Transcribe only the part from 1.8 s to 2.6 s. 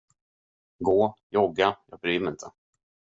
jag bryr mig inte.